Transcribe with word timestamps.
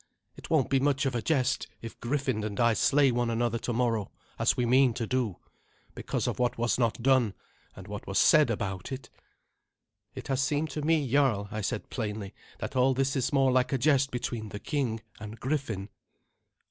It 0.35 0.49
won't 0.49 0.71
be 0.71 0.79
much 0.79 1.05
of 1.05 1.13
a 1.13 1.21
jest 1.21 1.67
if 1.79 1.99
Griffin 1.99 2.43
and 2.43 2.59
I 2.59 2.73
slay 2.73 3.11
one 3.11 3.29
another 3.29 3.59
tomorrow, 3.59 4.09
as 4.39 4.57
we 4.57 4.65
mean 4.65 4.95
to 4.95 5.05
do, 5.05 5.37
because 5.93 6.25
of 6.25 6.39
what 6.39 6.57
was 6.57 6.79
not 6.79 7.03
done, 7.03 7.35
and 7.75 7.87
what 7.87 8.07
was 8.07 8.17
said 8.17 8.49
about 8.49 8.91
it." 8.91 9.11
"It 10.15 10.27
has 10.27 10.41
seemed 10.41 10.71
to 10.71 10.81
me, 10.81 11.07
jarl," 11.07 11.49
I 11.51 11.61
said 11.61 11.91
plainly, 11.91 12.33
"that 12.57 12.75
all 12.75 12.95
this 12.95 13.15
is 13.15 13.31
more 13.31 13.51
like 13.51 13.71
a 13.71 13.77
jest 13.77 14.09
between 14.09 14.49
the 14.49 14.59
king 14.59 15.01
and 15.19 15.39
Griffin." 15.39 15.87